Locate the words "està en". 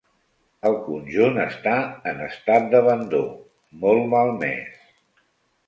1.43-2.25